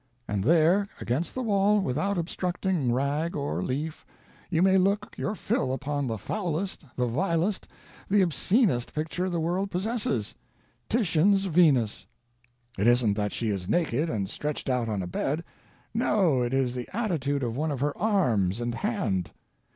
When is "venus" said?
11.45-12.07